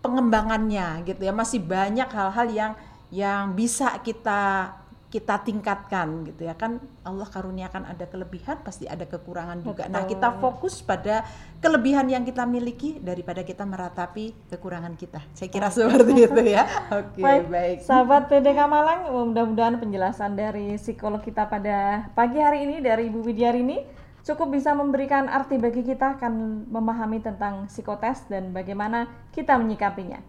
pengembangannya 0.00 1.06
gitu 1.06 1.22
ya. 1.22 1.34
Masih 1.34 1.62
banyak 1.62 2.08
hal-hal 2.08 2.48
yang 2.50 2.72
yang 3.12 3.52
bisa 3.52 3.92
kita 4.00 4.72
kita 5.12 5.44
tingkatkan 5.44 6.24
gitu 6.24 6.48
ya 6.48 6.56
kan 6.56 6.80
Allah 7.04 7.28
karuniakan 7.28 7.84
ada 7.84 8.08
kelebihan 8.08 8.64
pasti 8.64 8.88
ada 8.88 9.04
kekurangan 9.04 9.60
juga. 9.60 9.84
Nah, 9.92 10.08
Betul, 10.08 10.16
kita 10.16 10.28
ya. 10.32 10.38
fokus 10.40 10.74
pada 10.80 11.14
kelebihan 11.60 12.08
yang 12.08 12.24
kita 12.24 12.48
miliki 12.48 12.96
daripada 12.96 13.44
kita 13.44 13.68
meratapi 13.68 14.32
kekurangan 14.48 14.96
kita. 14.96 15.20
Saya 15.36 15.52
kira 15.52 15.68
seperti 15.68 16.32
itu 16.32 16.42
ya. 16.48 16.64
Oke, 17.04 17.20
Baik, 17.20 17.52
baik. 17.52 17.76
sahabat 17.84 18.32
PDK 18.32 18.64
Malang, 18.64 19.12
mudah-mudahan 19.12 19.76
penjelasan 19.76 20.32
dari 20.32 20.80
psikolog 20.80 21.20
kita 21.20 21.44
pada 21.44 22.08
pagi 22.16 22.40
hari 22.40 22.64
ini 22.64 22.80
dari 22.80 23.12
Ibu 23.12 23.20
Widyarini 23.28 23.84
cukup 24.24 24.56
bisa 24.56 24.72
memberikan 24.72 25.28
arti 25.28 25.60
bagi 25.60 25.84
kita 25.84 26.16
akan 26.16 26.64
memahami 26.72 27.20
tentang 27.20 27.68
psikotes 27.68 28.24
dan 28.32 28.56
bagaimana 28.56 29.10
kita 29.36 29.60
menyikapinya. 29.60 30.22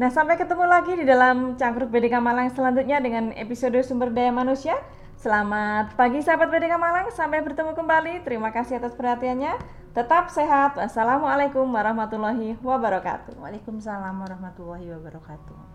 Nah, 0.00 0.08
sampai 0.08 0.40
ketemu 0.40 0.64
lagi 0.64 0.96
di 0.96 1.04
dalam 1.04 1.60
Cangkruk 1.60 1.92
PDK 1.92 2.24
Malang 2.24 2.48
selanjutnya 2.56 3.04
dengan 3.04 3.36
episode 3.36 3.76
Sumber 3.84 4.08
Daya 4.08 4.32
Manusia. 4.32 4.72
Selamat 5.20 5.92
pagi 5.92 6.24
sahabat 6.24 6.48
PDK 6.48 6.80
Malang, 6.80 7.12
sampai 7.12 7.44
bertemu 7.44 7.76
kembali. 7.76 8.24
Terima 8.24 8.48
kasih 8.48 8.80
atas 8.80 8.96
perhatiannya. 8.96 9.60
Tetap 9.92 10.32
sehat. 10.32 10.80
Wassalamualaikum 10.80 11.68
warahmatullahi 11.68 12.56
wabarakatuh. 12.64 13.44
Waalaikumsalam 13.44 14.16
warahmatullahi 14.24 14.88
wabarakatuh. 14.88 15.69